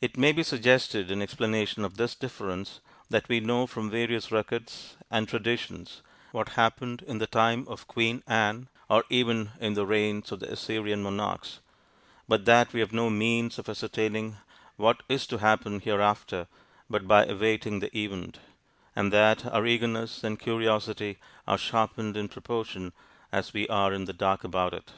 It 0.00 0.16
may 0.16 0.30
be 0.30 0.44
suggested 0.44 1.10
in 1.10 1.20
explanation 1.20 1.84
of 1.84 1.96
this 1.96 2.14
difference, 2.14 2.78
that 3.10 3.28
we 3.28 3.40
know 3.40 3.66
from 3.66 3.90
various 3.90 4.30
records 4.30 4.96
and 5.10 5.26
traditions 5.28 6.02
what 6.30 6.50
happened 6.50 7.02
in 7.02 7.18
the 7.18 7.26
time 7.26 7.66
of 7.66 7.88
Queen 7.88 8.22
Anne, 8.28 8.68
or 8.88 9.02
even 9.10 9.50
in 9.58 9.74
the 9.74 9.86
reigns 9.86 10.30
of 10.30 10.38
the 10.38 10.52
Assyrian 10.52 11.02
monarchs, 11.02 11.58
but 12.28 12.44
that 12.44 12.72
we 12.72 12.78
have 12.78 12.92
no 12.92 13.10
means 13.10 13.58
of 13.58 13.68
ascertaining 13.68 14.36
what 14.76 15.02
is 15.08 15.26
to 15.26 15.38
happen 15.38 15.80
hereafter 15.80 16.46
but 16.88 17.08
by 17.08 17.24
awaiting 17.26 17.80
the 17.80 17.90
event, 17.98 18.38
and 18.94 19.12
that 19.12 19.44
our 19.52 19.66
eagerness 19.66 20.22
and 20.22 20.38
curiosity 20.38 21.18
are 21.44 21.58
sharpened 21.58 22.16
in 22.16 22.28
proportion 22.28 22.92
as 23.32 23.52
we 23.52 23.66
are 23.66 23.92
in 23.92 24.04
the 24.04 24.12
dark 24.12 24.44
about 24.44 24.72
it. 24.72 24.92